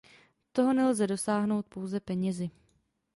Toho 0.51 0.73
nelze 0.73 1.07
dosáhnout 1.07 1.65
pouze 1.67 1.99
penězi. 1.99 2.49